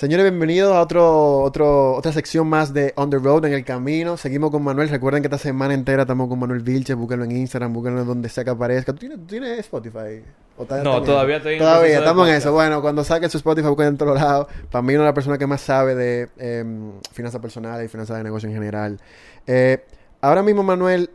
Señores, 0.00 0.26
bienvenidos 0.26 0.72
a 0.76 0.80
otro, 0.80 1.40
otro, 1.40 1.94
otra 1.94 2.12
sección 2.12 2.46
más 2.46 2.72
de 2.72 2.92
On 2.94 3.10
the 3.10 3.18
Road, 3.18 3.46
en 3.46 3.52
el 3.52 3.64
camino. 3.64 4.16
Seguimos 4.16 4.52
con 4.52 4.62
Manuel. 4.62 4.88
Recuerden 4.90 5.24
que 5.24 5.26
esta 5.26 5.38
semana 5.38 5.74
entera 5.74 6.02
estamos 6.02 6.28
con 6.28 6.38
Manuel 6.38 6.60
Vilches. 6.60 6.94
Búsquenlo 6.94 7.24
en 7.24 7.32
Instagram, 7.32 7.72
búsquenlo 7.72 8.04
donde 8.04 8.28
sea 8.28 8.44
que 8.44 8.50
aparezca. 8.50 8.92
¿Tú 8.92 9.00
tienes, 9.00 9.18
tú 9.18 9.24
tienes 9.24 9.58
Spotify? 9.58 10.22
¿O 10.56 10.62
estás, 10.62 10.84
no, 10.84 11.02
todavía 11.02 11.38
estoy 11.38 11.58
Todavía, 11.58 11.98
estamos 11.98 12.28
en 12.28 12.36
eso. 12.36 12.52
Bueno, 12.52 12.80
cuando 12.80 13.02
saque 13.02 13.28
su 13.28 13.38
Spotify, 13.38 13.66
busquen 13.66 13.88
en 13.88 13.96
todos 13.96 14.14
lados. 14.14 14.46
Para 14.70 14.82
mí, 14.82 14.94
una 14.94 15.02
de 15.02 15.08
las 15.08 15.14
personas 15.14 15.36
que 15.40 15.48
más 15.48 15.62
sabe 15.62 15.96
de 15.96 16.28
eh, 16.38 16.64
finanzas 17.10 17.40
personales 17.40 17.84
y 17.86 17.88
finanzas 17.88 18.18
de 18.18 18.22
negocio 18.22 18.48
en 18.48 18.54
general. 18.54 19.00
Eh, 19.48 19.84
ahora 20.20 20.44
mismo, 20.44 20.62
Manuel, 20.62 21.10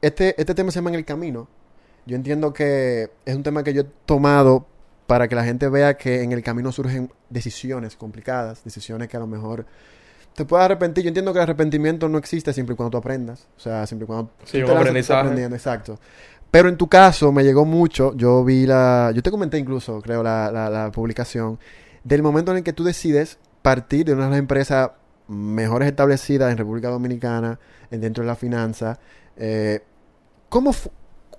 este, 0.00 0.34
este 0.40 0.54
tema 0.54 0.70
se 0.70 0.76
llama 0.76 0.88
En 0.88 0.96
el 0.96 1.04
camino. 1.04 1.46
Yo 2.06 2.16
entiendo 2.16 2.54
que 2.54 3.10
es 3.26 3.36
un 3.36 3.42
tema 3.42 3.62
que 3.62 3.74
yo 3.74 3.82
he 3.82 3.86
tomado 4.06 4.64
para 5.06 5.28
que 5.28 5.34
la 5.34 5.44
gente 5.44 5.68
vea 5.68 5.98
que 5.98 6.22
en 6.22 6.32
el 6.32 6.42
camino 6.42 6.72
surgen 6.72 7.10
decisiones 7.34 7.96
complicadas, 7.96 8.64
decisiones 8.64 9.08
que 9.08 9.16
a 9.16 9.20
lo 9.20 9.26
mejor 9.26 9.66
te 10.34 10.44
puedes 10.44 10.64
arrepentir. 10.64 11.04
Yo 11.04 11.08
entiendo 11.08 11.32
que 11.32 11.40
el 11.40 11.42
arrepentimiento 11.42 12.08
no 12.08 12.16
existe 12.16 12.52
siempre 12.52 12.74
y 12.74 12.76
cuando 12.76 12.92
tú 12.92 12.96
aprendas. 12.98 13.46
O 13.56 13.60
sea, 13.60 13.86
siempre 13.86 14.04
y 14.04 14.06
cuando 14.06 14.30
sí, 14.44 14.62
tú 14.64 14.72
aprendizaje. 14.72 15.20
aprendiendo. 15.20 15.56
Exacto. 15.56 15.98
Pero 16.50 16.68
en 16.68 16.76
tu 16.76 16.88
caso 16.88 17.32
me 17.32 17.42
llegó 17.42 17.64
mucho. 17.64 18.14
Yo 18.16 18.44
vi 18.44 18.64
la... 18.64 19.10
Yo 19.14 19.22
te 19.22 19.30
comenté 19.30 19.58
incluso, 19.58 20.00
creo, 20.00 20.22
la, 20.22 20.50
la, 20.50 20.90
publicación. 20.92 21.58
Del 22.04 22.22
momento 22.22 22.52
en 22.52 22.58
el 22.58 22.64
que 22.64 22.72
tú 22.72 22.84
decides 22.84 23.38
partir 23.60 24.06
de 24.06 24.12
una 24.12 24.24
de 24.24 24.30
las 24.30 24.38
empresas 24.38 24.90
mejores 25.26 25.88
establecidas 25.88 26.52
en 26.52 26.58
República 26.58 26.88
Dominicana, 26.88 27.58
dentro 27.90 28.22
de 28.22 28.28
la 28.28 28.36
finanza. 28.36 28.98
Eh, 29.36 29.80
¿Cómo 30.48 30.72
fue? 30.72 30.92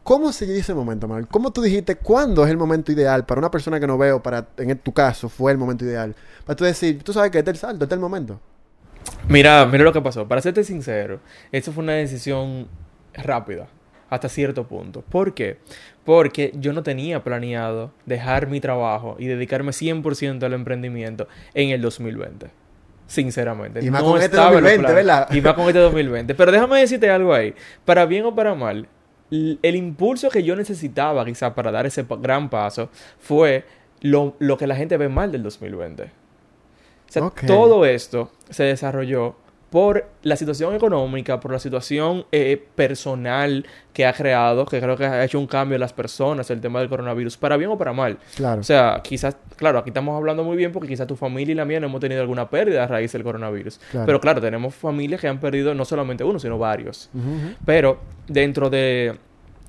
¿Cómo 0.06 0.32
se 0.32 0.46
ese 0.56 0.76
momento, 0.76 1.08
Manuel? 1.08 1.28
¿Cómo 1.28 1.52
tú 1.52 1.64
dijiste 1.64 1.96
cuándo 1.96 2.46
es 2.46 2.52
el 2.52 2.58
momento 2.58 2.92
ideal 2.92 3.26
para 3.26 3.40
una 3.40 3.50
persona 3.50 3.80
que 3.80 3.88
no 3.88 3.98
veo, 3.98 4.22
para 4.22 4.46
en 4.58 4.78
tu 4.78 4.94
caso 4.94 5.30
fue 5.30 5.52
el 5.52 5.58
momento 5.58 5.84
ideal? 5.84 6.14
Para 6.46 6.56
tú 6.56 6.64
decir, 6.64 7.02
tú 7.02 7.12
sabes 7.12 7.32
que 7.32 7.40
este 7.40 7.50
es 7.50 7.56
el 7.56 7.60
salto, 7.60 7.86
este 7.86 7.96
es 7.96 7.98
el 7.98 8.02
momento. 8.02 8.40
Mira, 9.28 9.66
mira 9.66 9.84
lo 9.84 9.92
que 9.92 10.02
pasó. 10.02 10.28
Para 10.28 10.42
serte 10.42 10.64
sincero, 10.64 11.22
eso 11.52 11.72
fue 11.72 11.84
una 11.84 11.94
decisión 11.94 12.68
rápida, 13.16 13.68
hasta 14.08 14.30
cierto 14.30 14.68
punto. 14.68 15.02
¿Por 15.02 15.34
qué? 15.34 15.58
Porque 16.04 16.52
yo 16.54 16.72
no 16.72 16.84
tenía 16.84 17.24
planeado 17.24 17.92
dejar 18.06 18.46
mi 18.46 18.62
trabajo 18.62 19.16
y 19.18 19.26
dedicarme 19.26 19.72
100% 19.72 20.44
al 20.44 20.54
emprendimiento 20.54 21.28
en 21.56 21.72
el 21.72 21.82
2020. 21.82 22.52
Sinceramente. 23.08 23.84
Y 23.84 23.90
más 23.90 24.04
con 24.04 24.22
este 24.22 24.38
2020, 24.38 24.94
¿verdad? 24.94 25.28
Y 25.32 25.42
más 25.42 25.56
con 25.56 25.66
este 25.66 25.80
2020. 25.80 26.36
Pero 26.36 26.52
déjame 26.52 26.80
decirte 26.80 27.10
algo 27.10 27.34
ahí. 27.34 27.56
Para 27.86 28.06
bien 28.06 28.26
o 28.26 28.36
para 28.36 28.54
mal, 28.54 28.88
el 29.32 29.76
impulso 29.76 30.30
que 30.30 30.44
yo 30.44 30.56
necesitaba 30.56 31.26
quizás 31.26 31.54
para 31.54 31.72
dar 31.72 31.86
ese 31.86 32.06
gran 32.20 32.50
paso 32.50 32.90
fue 33.20 33.66
lo, 34.02 34.36
que 34.58 34.68
la 34.68 34.76
gente 34.76 34.98
ve 34.98 35.10
mal 35.10 35.32
del 35.32 35.44
2020. 35.44 36.04
O 36.04 36.08
sea, 37.08 37.30
todo 37.48 37.86
esto 37.86 38.32
se 38.50 38.64
desarrolló 38.64 39.36
por 39.76 40.06
la 40.24 40.38
situación 40.38 40.74
económica, 40.74 41.42
por 41.42 41.52
la 41.52 41.60
situación 41.60 42.26
eh, 42.32 42.66
personal 42.76 43.66
que 43.92 44.06
ha 44.06 44.14
creado, 44.14 44.66
que 44.66 44.80
creo 44.80 44.96
que 44.96 45.04
ha 45.04 45.26
hecho 45.26 45.38
un 45.38 45.48
cambio 45.48 45.76
en 45.76 45.82
las 45.82 45.92
personas, 45.92 46.50
el 46.50 46.62
tema 46.62 46.80
del 46.80 46.88
coronavirus, 46.88 47.36
para 47.36 47.58
bien 47.58 47.70
o 47.72 47.78
para 47.78 47.92
mal. 47.92 48.18
Claro. 48.38 48.62
O 48.62 48.64
sea, 48.64 49.02
quizás, 49.04 49.36
claro, 49.58 49.78
aquí 49.78 49.90
estamos 49.90 50.16
hablando 50.16 50.46
muy 50.46 50.56
bien 50.56 50.72
porque 50.72 50.88
quizás 50.88 51.08
tu 51.08 51.18
familia 51.18 51.52
y 51.52 51.56
la 51.56 51.66
mía 51.66 51.82
no 51.82 51.88
hemos 51.88 52.00
tenido 52.00 52.22
alguna 52.22 52.50
pérdida 52.50 52.86
a 52.86 52.88
raíz 52.88 53.12
del 53.12 53.24
coronavirus. 53.24 53.82
Pero 54.06 54.22
claro, 54.22 54.40
tenemos 54.40 54.74
familias 54.74 55.20
que 55.20 55.28
han 55.28 55.42
perdido 55.42 55.76
no 55.76 55.84
solamente 55.84 56.24
uno, 56.24 56.40
sino 56.40 56.58
varios. 56.58 57.10
Pero 57.66 58.00
dentro 58.30 58.70
de 58.70 59.18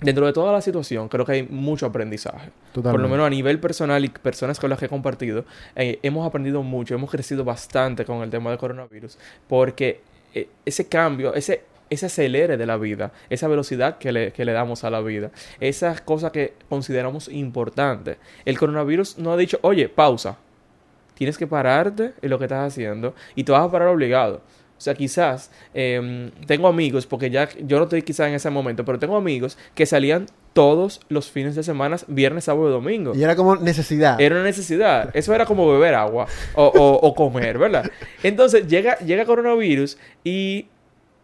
dentro 0.01 0.27
de 0.27 0.33
toda 0.33 0.53
la 0.53 0.61
situación, 0.61 1.09
creo 1.09 1.25
que 1.25 1.33
hay 1.33 1.43
mucho 1.45 1.87
aprendizaje. 1.87 2.51
Por 2.73 3.01
lo 3.01 3.09
menos 3.09 3.27
a 3.27 3.31
nivel 3.31 3.59
personal 3.59 4.05
y 4.05 4.09
personas 4.09 4.61
con 4.61 4.71
las 4.71 4.79
que 4.79 4.87
he 4.87 4.89
compartido, 4.89 5.45
eh, 5.75 5.99
hemos 6.03 6.27
aprendido 6.27 6.63
mucho, 6.63 6.95
hemos 6.95 7.11
crecido 7.11 7.45
bastante 7.45 8.05
con 8.05 8.23
el 8.23 8.31
tema 8.31 8.51
del 8.51 8.59
coronavirus, 8.59 9.19
porque 9.49 10.01
eh, 10.35 10.49
ese 10.65 10.89
cambio, 10.89 11.35
ese, 11.35 11.63
ese 11.89 12.07
acelere 12.07 12.57
de 12.57 12.67
la 12.67 12.77
vida, 12.77 13.13
esa 13.31 13.49
velocidad 13.49 13.99
que 13.99 14.13
le, 14.13 14.33
que 14.33 14.45
le 14.45 14.53
damos 14.53 14.85
a 14.85 14.91
la 14.91 15.01
vida, 15.01 15.31
esas 15.61 16.01
cosas 16.03 16.33
que 16.33 16.55
consideramos 16.69 17.29
importantes. 17.29 18.19
El 18.45 18.59
coronavirus 18.59 19.19
no 19.19 19.33
ha 19.33 19.37
dicho, 19.37 19.59
oye, 19.63 19.89
pausa, 19.89 20.37
tienes 21.15 21.39
que 21.39 21.47
pararte 21.47 22.13
en 22.21 22.31
lo 22.31 22.39
que 22.39 22.45
estás 22.45 22.73
haciendo 22.73 23.15
y 23.35 23.45
te 23.45 23.53
vas 23.53 23.63
a 23.63 23.71
parar 23.71 23.89
obligado. 23.89 24.43
O 24.77 24.81
sea, 24.81 24.95
quizás 24.95 25.51
em, 25.75 26.31
tengo 26.47 26.69
amigos, 26.69 27.07
porque 27.07 27.31
ya 27.31 27.49
yo 27.61 27.79
no 27.79 27.85
estoy 27.85 28.03
quizás 28.03 28.29
en 28.29 28.35
ese 28.35 28.51
momento, 28.51 28.85
pero 28.85 28.99
tengo 28.99 29.17
amigos 29.17 29.57
que 29.75 29.87
salían 29.87 30.27
todos 30.53 31.01
los 31.09 31.31
fines 31.31 31.55
de 31.55 31.63
semana, 31.63 31.97
viernes, 32.09 32.45
sábado 32.45 32.69
y 32.69 32.73
domingo. 32.73 33.13
Y 33.15 33.23
era 33.23 33.37
como 33.37 33.57
necesidad. 33.57 34.21
Era 34.21 34.37
una 34.37 34.45
necesidad. 34.45 35.11
Eso 35.15 35.35
era 35.35 35.45
como 35.47 35.71
beber 35.71 35.95
agua 35.95 36.27
o, 36.55 36.67
o, 36.67 37.15
comer, 37.15 37.59
¿verdad? 37.59 37.91
Entonces 38.23 38.67
llega, 38.67 38.99
llega 38.99 39.25
coronavirus 39.25 39.99
y 40.25 40.69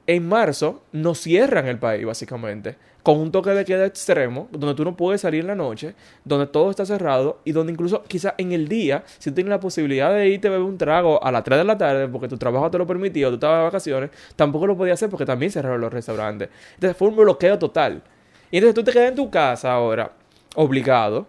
en 0.07 0.29
marzo 0.29 0.83
nos 0.93 1.19
cierran 1.19 1.67
el 1.67 1.79
país, 1.79 2.05
básicamente 2.05 2.77
con 3.03 3.19
un 3.19 3.33
toque 3.33 3.51
de 3.51 3.65
queda 3.65 3.87
extremo, 3.87 4.49
donde 4.53 4.75
tú 4.75 4.85
no 4.85 4.97
puedes 4.97 5.21
salir 5.21 5.41
en 5.41 5.49
la 5.49 5.55
noche, 5.55 5.95
donde 6.25 6.47
todo 6.47 6.71
está 6.71 6.87
cerrado 6.87 7.41
y 7.45 7.53
donde 7.53 7.73
incluso 7.73 8.03
quizás 8.05 8.35
en 8.39 8.53
el 8.53 8.69
día, 8.69 9.03
si 9.19 9.31
tú 9.31 9.35
tienes 9.35 9.51
la 9.51 9.61
posibilidad 9.61 10.13
de 10.15 10.29
irte 10.29 10.49
a 10.49 10.53
beber 10.53 10.67
un 10.67 10.79
trago 10.79 11.23
a 11.23 11.33
las 11.33 11.43
3 11.43 11.59
de 11.59 11.65
la 11.65 11.77
tarde 11.77 12.09
porque 12.09 12.29
tu 12.29 12.39
trabajo 12.39 12.71
te 12.71 12.79
lo 12.79 12.87
permitía 12.87 13.27
o 13.27 13.31
tú 13.31 13.35
estabas 13.35 13.59
de 13.59 13.65
vacaciones, 13.65 14.11
tampoco 14.37 14.67
lo 14.67 14.77
podías 14.77 14.95
hacer 14.95 15.11
porque 15.11 15.27
también 15.27 15.51
cerraron 15.51 15.81
los 15.81 15.93
restaurantes. 15.93 16.49
Entonces 16.75 16.97
fue 16.97 17.09
un 17.09 17.17
bloqueo 17.17 17.59
total. 17.59 18.03
Y 18.51 18.59
entonces 18.59 18.75
tú 18.75 18.85
te 18.85 18.93
quedas 18.93 19.09
en 19.09 19.17
tu 19.17 19.31
casa 19.31 19.73
ahora, 19.73 20.13
obligado. 20.55 21.27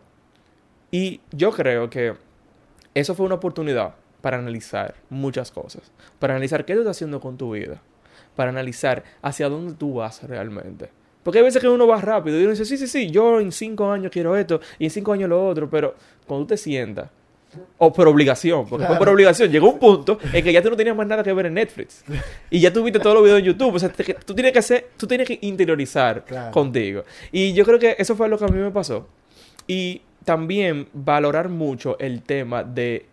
Y 0.91 1.21
yo 1.31 1.51
creo 1.51 1.89
que 1.89 2.13
eso 2.93 3.15
fue 3.15 3.25
una 3.25 3.35
oportunidad 3.35 3.95
para 4.21 4.37
analizar 4.37 4.93
muchas 5.09 5.49
cosas, 5.51 5.91
para 6.19 6.35
analizar 6.35 6.65
qué 6.65 6.75
tú 6.75 6.81
estás 6.81 6.97
haciendo 6.97 7.19
con 7.19 7.35
tu 7.35 7.51
vida, 7.53 7.81
para 8.35 8.51
analizar 8.51 9.03
hacia 9.23 9.49
dónde 9.49 9.73
tú 9.73 9.95
vas 9.95 10.21
realmente. 10.23 10.89
Porque 11.23 11.39
hay 11.39 11.45
veces 11.45 11.61
que 11.61 11.69
uno 11.69 11.87
va 11.87 11.99
rápido 12.01 12.37
y 12.37 12.43
uno 12.43 12.51
dice, 12.51 12.65
sí, 12.65 12.77
sí, 12.77 12.87
sí, 12.87 13.09
yo 13.09 13.39
en 13.39 13.51
cinco 13.51 13.89
años 13.89 14.11
quiero 14.11 14.35
esto 14.35 14.59
y 14.77 14.85
en 14.85 14.91
cinco 14.91 15.13
años 15.13 15.29
lo 15.29 15.47
otro, 15.47 15.69
pero 15.69 15.95
cuando 16.27 16.45
tú 16.45 16.49
te 16.49 16.57
sientas, 16.57 17.09
o 17.77 17.93
por 17.93 18.07
obligación, 18.07 18.67
porque 18.67 18.85
fue 18.85 18.97
por 18.97 19.09
obligación, 19.09 19.51
llegó 19.51 19.71
un 19.71 19.79
punto 19.79 20.17
en 20.31 20.43
que 20.43 20.51
ya 20.51 20.61
tú 20.61 20.69
no 20.69 20.75
tenías 20.75 20.95
más 20.95 21.07
nada 21.07 21.23
que 21.23 21.31
ver 21.33 21.47
en 21.47 21.53
Netflix. 21.53 22.03
Y 22.49 22.59
ya 22.59 22.71
tú 22.71 22.83
viste 22.83 22.99
todos 22.99 23.15
los 23.15 23.23
videos 23.23 23.39
en 23.39 23.45
YouTube. 23.45 23.75
O 23.75 23.79
sea, 23.79 23.89
tú 23.89 24.33
tienes 24.33 24.51
que 24.51 24.59
hacer, 24.59 24.89
tú 24.97 25.07
tienes 25.07 25.27
que 25.27 25.37
interiorizar 25.41 26.25
contigo. 26.51 27.03
Y 27.31 27.53
yo 27.53 27.65
creo 27.65 27.79
que 27.79 27.95
eso 27.97 28.15
fue 28.15 28.29
lo 28.29 28.37
que 28.37 28.45
a 28.45 28.47
mí 28.47 28.59
me 28.59 28.71
pasó. 28.71 29.07
Y 29.67 30.01
también 30.23 30.87
valorar 30.93 31.49
mucho 31.49 31.97
el 31.99 32.23
tema 32.23 32.63
de 32.63 33.05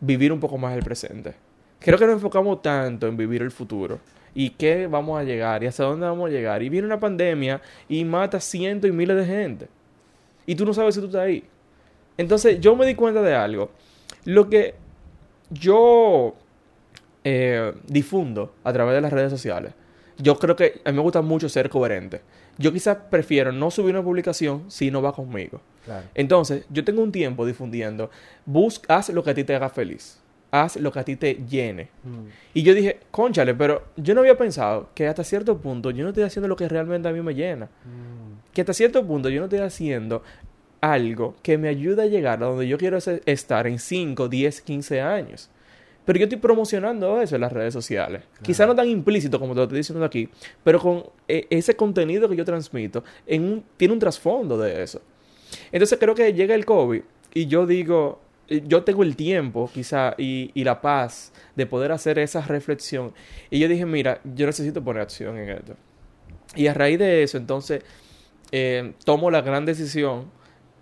vivir 0.00 0.32
un 0.32 0.40
poco 0.40 0.58
más 0.58 0.74
el 0.76 0.82
presente. 0.82 1.34
Creo 1.78 1.98
que 1.98 2.06
nos 2.06 2.14
enfocamos 2.14 2.62
tanto 2.62 3.06
en 3.06 3.16
vivir 3.16 3.42
el 3.42 3.50
futuro 3.50 3.98
y 4.34 4.50
qué 4.50 4.86
vamos 4.86 5.18
a 5.20 5.24
llegar 5.24 5.62
y 5.62 5.66
hasta 5.66 5.84
dónde 5.84 6.06
vamos 6.06 6.28
a 6.28 6.32
llegar. 6.32 6.62
Y 6.62 6.68
viene 6.68 6.86
una 6.86 7.00
pandemia 7.00 7.60
y 7.88 8.04
mata 8.04 8.40
cientos 8.40 8.88
y 8.88 8.92
miles 8.92 9.16
de 9.16 9.26
gente. 9.26 9.68
Y 10.46 10.54
tú 10.54 10.64
no 10.64 10.74
sabes 10.74 10.94
si 10.94 11.00
tú 11.00 11.06
estás 11.06 11.22
ahí. 11.22 11.44
Entonces 12.16 12.60
yo 12.60 12.74
me 12.76 12.86
di 12.86 12.94
cuenta 12.94 13.22
de 13.22 13.34
algo. 13.34 13.70
Lo 14.24 14.48
que 14.48 14.74
yo 15.50 16.34
eh, 17.24 17.72
difundo 17.86 18.54
a 18.64 18.72
través 18.72 18.94
de 18.94 19.00
las 19.00 19.12
redes 19.12 19.30
sociales, 19.30 19.72
yo 20.18 20.38
creo 20.38 20.56
que 20.56 20.80
a 20.84 20.90
mí 20.90 20.96
me 20.96 21.02
gusta 21.02 21.22
mucho 21.22 21.48
ser 21.48 21.68
coherente. 21.68 22.20
Yo 22.58 22.72
quizás 22.72 22.98
prefiero 23.10 23.50
no 23.50 23.70
subir 23.70 23.94
una 23.94 24.04
publicación 24.04 24.70
si 24.70 24.90
no 24.90 25.02
va 25.02 25.12
conmigo. 25.12 25.60
Entonces, 26.14 26.64
yo 26.70 26.84
tengo 26.84 27.02
un 27.02 27.10
tiempo 27.10 27.44
difundiendo, 27.44 28.10
busca, 28.46 28.96
haz 28.96 29.08
lo 29.08 29.24
que 29.24 29.30
a 29.30 29.34
ti 29.34 29.42
te 29.42 29.54
haga 29.54 29.68
feliz 29.68 30.22
haz 30.52 30.76
lo 30.76 30.92
que 30.92 31.00
a 31.00 31.04
ti 31.04 31.16
te 31.16 31.34
llene. 31.48 31.88
Mm. 32.04 32.26
Y 32.54 32.62
yo 32.62 32.74
dije, 32.74 33.00
conchale, 33.10 33.54
pero 33.54 33.86
yo 33.96 34.14
no 34.14 34.20
había 34.20 34.36
pensado 34.36 34.90
que 34.94 35.08
hasta 35.08 35.24
cierto 35.24 35.58
punto 35.58 35.90
yo 35.90 36.04
no 36.04 36.10
estoy 36.10 36.22
haciendo 36.24 36.46
lo 36.46 36.54
que 36.54 36.68
realmente 36.68 37.08
a 37.08 37.12
mí 37.12 37.20
me 37.22 37.34
llena. 37.34 37.66
Mm. 37.66 38.52
Que 38.52 38.60
hasta 38.60 38.74
cierto 38.74 39.04
punto 39.04 39.30
yo 39.30 39.40
no 39.40 39.46
estoy 39.46 39.60
haciendo 39.60 40.22
algo 40.82 41.36
que 41.42 41.56
me 41.56 41.68
ayude 41.68 42.02
a 42.02 42.06
llegar 42.06 42.42
a 42.42 42.46
donde 42.46 42.68
yo 42.68 42.76
quiero 42.76 42.98
estar 42.98 43.66
en 43.66 43.78
5, 43.78 44.28
10, 44.28 44.60
15 44.60 45.00
años. 45.00 45.48
Pero 46.04 46.18
yo 46.18 46.24
estoy 46.24 46.38
promocionando 46.38 47.22
eso 47.22 47.36
en 47.36 47.40
las 47.40 47.52
redes 47.52 47.72
sociales. 47.72 48.24
Quizá 48.42 48.66
no 48.66 48.74
tan 48.74 48.88
implícito 48.88 49.38
como 49.38 49.54
te 49.54 49.58
lo 49.58 49.62
estoy 49.64 49.78
diciendo 49.78 50.04
aquí, 50.04 50.28
pero 50.64 50.80
con 50.80 51.04
e, 51.28 51.46
ese 51.48 51.76
contenido 51.76 52.28
que 52.28 52.36
yo 52.36 52.44
transmito 52.44 53.04
en 53.26 53.62
tiene 53.76 53.94
un 53.94 54.00
trasfondo 54.00 54.58
de 54.58 54.82
eso. 54.82 55.00
Entonces 55.70 55.98
creo 55.98 56.14
que 56.14 56.32
llega 56.34 56.54
el 56.54 56.64
COVID 56.64 57.02
y 57.34 57.46
yo 57.46 57.66
digo, 57.66 58.20
eh, 58.20 58.31
yo 58.60 58.84
tengo 58.84 59.02
el 59.02 59.16
tiempo 59.16 59.70
quizá 59.72 60.14
y, 60.18 60.50
la 60.62 60.80
paz 60.80 61.32
de 61.56 61.66
poder 61.66 61.92
hacer 61.92 62.18
esa 62.18 62.42
reflexión. 62.42 63.12
Y 63.50 63.58
yo 63.58 63.68
dije, 63.68 63.86
mira, 63.86 64.20
yo 64.24 64.46
necesito 64.46 64.82
poner 64.82 65.02
acción 65.02 65.38
en 65.38 65.50
esto. 65.50 65.76
Y 66.54 66.66
a 66.66 66.74
raíz 66.74 66.98
de 66.98 67.22
eso, 67.22 67.38
entonces, 67.38 67.82
eh, 68.52 68.92
tomo 69.04 69.30
la 69.30 69.40
gran 69.40 69.64
decisión, 69.64 70.30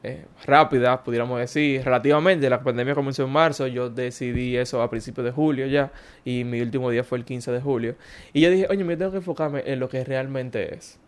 eh, 0.03 0.25
rápida, 0.47 1.05
pudiéramos 1.05 1.39
decir, 1.39 1.85
relativamente. 1.85 2.49
La 2.49 2.63
pandemia 2.63 2.95
comenzó 2.95 3.25
en 3.25 3.31
marzo, 3.31 3.67
yo 3.67 3.91
decidí 3.91 4.57
eso 4.57 4.83
a 4.83 4.89
principios 4.89 5.27
de 5.27 5.31
julio 5.31 5.67
ya, 5.67 5.93
y 6.25 6.45
mi 6.45 6.61
último 6.61 6.91
día 6.91 7.05
fue 7.05 7.19
el 7.19 7.25
15 7.25 7.53
de 7.53 7.61
julio. 7.61 7.97
Y 8.33 8.41
yo 8.41 8.51
dije, 8.51 8.67
oye, 8.71 8.83
me 8.83 8.97
tengo 8.97 9.11
que 9.11 9.19
enfocarme 9.19 9.63
en 9.67 9.79
lo 9.79 9.89
que 9.89 10.03
realmente 10.05 10.75
es. 10.75 10.99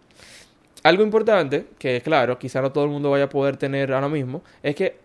Algo 0.83 1.03
importante, 1.03 1.67
que 1.79 2.01
claro, 2.03 2.39
quizá 2.39 2.61
no 2.61 2.73
todo 2.73 2.85
el 2.85 2.91
mundo 2.91 3.11
vaya 3.11 3.25
a 3.25 3.29
poder 3.29 3.57
tener 3.57 3.93
ahora 3.93 4.09
mismo, 4.09 4.43
es 4.63 4.75
que 4.75 4.97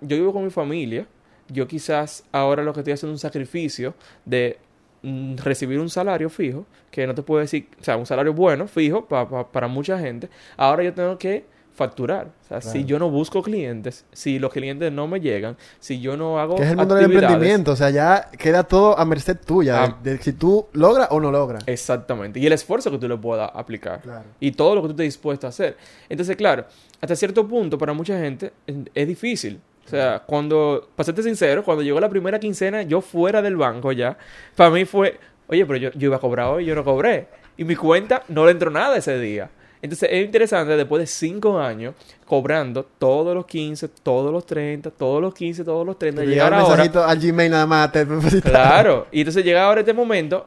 yo 0.00 0.16
vivo 0.16 0.32
con 0.32 0.44
mi 0.44 0.50
familia, 0.50 1.06
yo 1.48 1.66
quizás 1.66 2.24
ahora 2.32 2.62
lo 2.62 2.72
que 2.72 2.80
estoy 2.80 2.92
haciendo 2.94 3.14
es 3.14 3.18
un 3.18 3.28
sacrificio 3.28 3.94
de 4.24 4.58
mm, 5.02 5.36
recibir 5.38 5.78
un 5.80 5.90
salario 5.90 6.28
fijo, 6.30 6.66
que 6.90 7.06
no 7.06 7.14
te 7.14 7.22
puedo 7.22 7.40
decir, 7.40 7.68
o 7.80 7.84
sea, 7.84 7.96
un 7.96 8.06
salario 8.06 8.32
bueno, 8.34 8.66
fijo, 8.68 9.06
pa- 9.06 9.28
pa- 9.28 9.50
para 9.50 9.68
mucha 9.68 9.98
gente. 9.98 10.28
Ahora 10.56 10.82
yo 10.84 10.94
tengo 10.94 11.18
que 11.18 11.44
facturar. 11.74 12.28
O 12.44 12.48
sea, 12.48 12.60
si 12.60 12.84
yo 12.84 12.98
no 12.98 13.08
busco 13.10 13.42
clientes, 13.42 14.04
si 14.12 14.38
los 14.38 14.52
clientes 14.52 14.92
no 14.92 15.08
me 15.08 15.20
llegan, 15.20 15.56
si 15.80 16.00
yo 16.00 16.16
no 16.16 16.38
hago 16.38 16.56
Que 16.56 16.64
es 16.64 16.70
el 16.70 16.76
mundo 16.76 16.94
del 16.94 17.10
emprendimiento. 17.10 17.72
O 17.72 17.76
sea, 17.76 17.90
ya 17.90 18.28
queda 18.38 18.64
todo 18.64 18.98
a 18.98 19.04
merced 19.04 19.36
tuya. 19.44 19.84
Ah. 19.84 19.98
de, 20.02 20.16
de 20.16 20.22
si 20.22 20.32
tú 20.34 20.66
logras 20.72 21.08
o 21.10 21.18
no 21.20 21.30
logras. 21.30 21.62
Exactamente. 21.66 22.38
Y 22.40 22.46
el 22.46 22.52
esfuerzo 22.52 22.90
que 22.90 22.98
tú 22.98 23.08
le 23.08 23.16
puedas 23.16 23.50
aplicar. 23.54 24.00
Claro. 24.02 24.24
Y 24.38 24.52
todo 24.52 24.74
lo 24.74 24.82
que 24.82 24.88
tú 24.88 24.92
estés 24.92 25.06
dispuesto 25.06 25.46
a 25.46 25.50
hacer. 25.50 25.76
Entonces, 26.08 26.36
claro, 26.36 26.66
hasta 27.00 27.16
cierto 27.16 27.46
punto, 27.48 27.78
para 27.78 27.92
mucha 27.92 28.18
gente, 28.18 28.52
en- 28.66 28.90
es 28.94 29.08
difícil. 29.08 29.60
O 29.84 29.88
sea, 29.88 30.22
cuando, 30.24 30.88
para 30.94 31.04
serte 31.06 31.22
sincero, 31.22 31.64
cuando 31.64 31.82
llegó 31.82 31.98
la 31.98 32.08
primera 32.08 32.38
quincena, 32.38 32.82
yo 32.82 33.00
fuera 33.00 33.42
del 33.42 33.56
banco 33.56 33.90
ya, 33.92 34.16
para 34.54 34.70
mí 34.70 34.84
fue, 34.84 35.18
oye, 35.48 35.66
pero 35.66 35.76
yo, 35.78 35.90
yo 35.92 36.06
iba 36.06 36.16
a 36.16 36.20
cobrar 36.20 36.46
hoy, 36.48 36.64
yo 36.64 36.74
no 36.74 36.84
cobré. 36.84 37.26
Y 37.56 37.64
mi 37.64 37.74
cuenta 37.76 38.22
no 38.28 38.44
le 38.46 38.52
entró 38.52 38.70
nada 38.70 38.96
ese 38.96 39.18
día. 39.18 39.50
Entonces, 39.82 40.08
es 40.12 40.24
interesante, 40.24 40.76
después 40.76 41.00
de 41.00 41.06
cinco 41.08 41.58
años, 41.58 41.96
cobrando 42.24 42.84
todos 42.98 43.34
los 43.34 43.44
15, 43.46 43.88
todos 43.88 44.32
los 44.32 44.46
30, 44.46 44.92
todos 44.92 45.20
los 45.20 45.34
15, 45.34 45.64
todos 45.64 45.84
los 45.84 45.98
30, 45.98 46.20
Te 46.22 46.26
llegar 46.28 46.54
ahora... 46.54 46.84
al 46.84 47.18
Gmail 47.18 47.50
nada 47.50 47.66
más. 47.66 47.90
Te 47.90 48.06
Claro. 48.42 49.08
Y 49.10 49.22
entonces 49.22 49.44
llega 49.44 49.64
ahora 49.64 49.80
este 49.80 49.92
momento, 49.92 50.46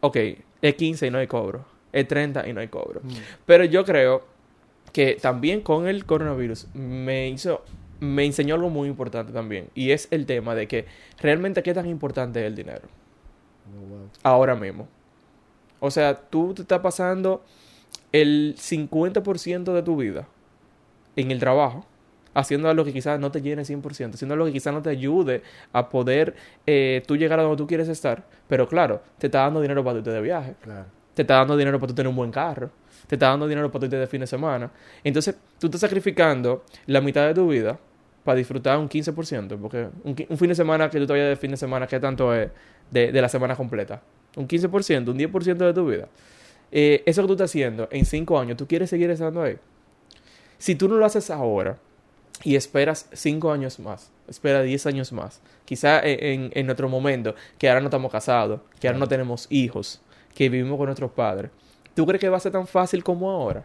ok, 0.00 0.16
es 0.62 0.74
15 0.76 1.08
y 1.08 1.10
no 1.10 1.18
hay 1.18 1.26
cobro, 1.26 1.64
es 1.92 2.06
30 2.06 2.48
y 2.48 2.52
no 2.52 2.60
hay 2.60 2.68
cobro. 2.68 3.00
Mm. 3.02 3.10
Pero 3.44 3.64
yo 3.64 3.84
creo 3.84 4.24
que 4.92 5.18
también 5.20 5.60
con 5.62 5.88
el 5.88 6.04
coronavirus 6.06 6.68
me 6.72 7.28
hizo, 7.30 7.64
me 7.98 8.24
enseñó 8.24 8.54
algo 8.54 8.70
muy 8.70 8.86
importante 8.88 9.32
también. 9.32 9.70
Y 9.74 9.90
es 9.90 10.06
el 10.12 10.24
tema 10.24 10.54
de 10.54 10.68
que 10.68 10.86
realmente 11.20 11.64
qué 11.64 11.74
tan 11.74 11.86
importante 11.86 12.40
es 12.40 12.46
el 12.46 12.54
dinero. 12.54 12.82
Ahora 14.22 14.54
mismo. 14.54 14.86
O 15.80 15.90
sea, 15.90 16.14
tú 16.14 16.54
te 16.54 16.62
estás 16.62 16.78
pasando 16.78 17.42
el 18.12 18.54
50% 18.58 19.72
de 19.72 19.82
tu 19.82 19.96
vida 19.96 20.28
en 21.16 21.30
el 21.30 21.38
trabajo, 21.38 21.86
haciendo 22.34 22.68
algo 22.68 22.84
que 22.84 22.92
quizás 22.92 23.18
no 23.20 23.30
te 23.30 23.42
llene 23.42 23.62
100%, 23.62 24.14
haciendo 24.14 24.34
algo 24.34 24.46
que 24.46 24.52
quizás 24.52 24.72
no 24.72 24.82
te 24.82 24.90
ayude 24.90 25.42
a 25.72 25.88
poder 25.88 26.34
eh, 26.66 27.02
tú 27.06 27.16
llegar 27.16 27.38
a 27.40 27.42
donde 27.42 27.56
tú 27.56 27.66
quieres 27.66 27.88
estar. 27.88 28.24
Pero 28.48 28.68
claro, 28.68 29.02
te 29.18 29.26
está 29.26 29.40
dando 29.40 29.60
dinero 29.60 29.82
para 29.82 29.94
tú 29.94 29.98
irte 29.98 30.10
de 30.10 30.20
viaje 30.20 30.54
Claro. 30.60 30.86
te 31.14 31.22
está 31.22 31.36
dando 31.36 31.56
dinero 31.56 31.78
para 31.78 31.88
tú 31.88 31.94
tener 31.94 32.08
un 32.08 32.16
buen 32.16 32.30
carro, 32.30 32.70
te 33.06 33.16
está 33.16 33.28
dando 33.28 33.46
dinero 33.48 33.70
para 33.70 33.80
tú 33.80 33.86
irte 33.86 33.96
de 33.96 34.06
fin 34.06 34.20
de 34.20 34.26
semana. 34.26 34.70
Entonces, 35.04 35.36
tú 35.58 35.66
estás 35.66 35.80
sacrificando 35.80 36.64
la 36.86 37.00
mitad 37.00 37.26
de 37.26 37.34
tu 37.34 37.48
vida 37.48 37.78
para 38.24 38.36
disfrutar 38.36 38.78
un 38.78 38.88
15%, 38.88 39.58
porque 39.60 39.88
un, 40.04 40.38
fin 40.38 40.48
de 40.48 40.54
semana 40.54 40.88
que 40.88 40.98
tú 40.98 41.06
te 41.06 41.12
vayas 41.12 41.28
de 41.28 41.36
fin 41.36 41.50
de 41.50 41.56
semana, 41.56 41.86
¿qué 41.86 41.98
tanto 41.98 42.32
es 42.34 42.50
de, 42.90 43.10
de 43.10 43.20
la 43.20 43.28
semana 43.28 43.56
completa? 43.56 44.00
Un 44.36 44.46
15%, 44.46 45.08
un 45.08 45.18
10% 45.18 45.56
de 45.56 45.74
tu 45.74 45.86
vida. 45.86 46.08
Eh, 46.72 47.02
eso 47.04 47.22
que 47.22 47.26
tú 47.28 47.32
estás 47.34 47.50
haciendo 47.50 47.86
en 47.90 48.04
5 48.06 48.38
años, 48.38 48.56
¿tú 48.56 48.66
quieres 48.66 48.90
seguir 48.90 49.10
estando 49.10 49.42
ahí? 49.42 49.58
Si 50.58 50.74
tú 50.74 50.88
no 50.88 50.96
lo 50.96 51.04
haces 51.04 51.30
ahora 51.30 51.78
y 52.42 52.56
esperas 52.56 53.08
5 53.12 53.52
años 53.52 53.78
más, 53.78 54.10
espera 54.26 54.62
10 54.62 54.86
años 54.86 55.12
más, 55.12 55.42
quizá 55.64 56.00
en, 56.02 56.50
en, 56.54 56.70
otro 56.70 56.88
momento, 56.88 57.34
que 57.58 57.68
ahora 57.68 57.80
no 57.80 57.86
estamos 57.88 58.10
casados, 58.10 58.60
que 58.80 58.88
ahora 58.88 58.98
no 58.98 59.06
tenemos 59.06 59.46
hijos, 59.50 60.00
que 60.34 60.48
vivimos 60.48 60.78
con 60.78 60.86
nuestros 60.86 61.10
padres, 61.10 61.50
¿tú 61.94 62.06
crees 62.06 62.20
que 62.20 62.28
va 62.28 62.38
a 62.38 62.40
ser 62.40 62.52
tan 62.52 62.66
fácil 62.66 63.04
como 63.04 63.30
ahora? 63.30 63.64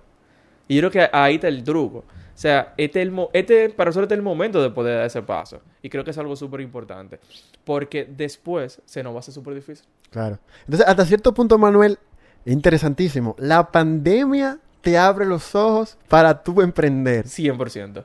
Y 0.68 0.76
yo 0.76 0.82
creo 0.82 0.92
que 0.92 1.10
ahí 1.16 1.36
está 1.36 1.48
el 1.48 1.64
truco. 1.64 2.00
O 2.00 2.40
sea, 2.40 2.74
este, 2.78 3.00
es 3.00 3.08
el 3.08 3.12
mo- 3.12 3.30
este 3.34 3.70
para 3.70 3.88
nosotros 3.90 4.04
este 4.06 4.16
es 4.16 4.20
el 4.20 4.24
momento 4.24 4.62
de 4.62 4.70
poder 4.70 4.98
dar 4.98 5.06
ese 5.06 5.22
paso. 5.22 5.62
Y 5.82 5.90
creo 5.90 6.04
que 6.04 6.12
es 6.12 6.18
algo 6.18 6.36
súper 6.36 6.62
importante. 6.62 7.20
Porque 7.64 8.06
después 8.06 8.82
se 8.86 9.02
nos 9.02 9.14
va 9.14 9.18
a 9.18 9.20
hacer 9.20 9.34
súper 9.34 9.56
difícil. 9.56 9.88
Claro. 10.12 10.40
Entonces, 10.66 10.86
hasta 10.88 11.06
cierto 11.06 11.34
punto, 11.34 11.58
Manuel, 11.58 11.98
interesantísimo. 12.46 13.36
La 13.38 13.72
pandemia 13.72 14.60
te 14.82 14.98
abre 14.98 15.26
los 15.26 15.56
ojos 15.56 15.98
para 16.08 16.44
tú 16.44 16.62
emprender. 16.62 17.26
100%. 17.26 18.04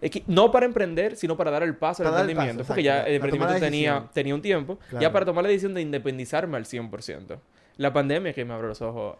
Es 0.00 0.10
que 0.10 0.22
no 0.26 0.52
para 0.52 0.66
emprender, 0.66 1.16
sino 1.16 1.36
para 1.36 1.50
dar 1.50 1.62
el 1.62 1.74
paso 1.76 2.02
al 2.02 2.10
Para 2.10 2.20
emprendimiento. 2.20 2.58
paso, 2.62 2.68
porque 2.68 2.82
ya 2.84 3.02
el 3.02 3.14
emprendimiento 3.14 3.58
tenía, 3.58 4.08
tenía 4.12 4.34
un 4.34 4.42
tiempo. 4.42 4.78
Claro. 4.90 5.02
Ya 5.02 5.12
para 5.12 5.24
tomar 5.24 5.42
la 5.42 5.48
decisión 5.48 5.74
de 5.74 5.80
independizarme 5.82 6.56
al 6.56 6.66
100%. 6.66 7.38
La 7.78 7.92
pandemia 7.92 8.30
es 8.30 8.34
que 8.36 8.44
me 8.44 8.54
abrió 8.54 8.68
los 8.68 8.82
ojos. 8.82 9.16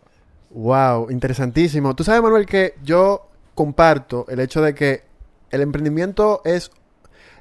Wow, 0.51 1.11
interesantísimo. 1.11 1.95
Tú 1.97 2.05
sabes, 2.05 2.23
Manuel, 2.23 2.47
que 2.47 2.75
yo 2.83 3.29
comparto 3.55 4.25
el 4.29 4.41
hecho 4.41 4.63
de 4.63 4.75
que 4.75 5.03
el 5.51 5.63
emprendimiento 5.63 6.43
es 6.45 6.71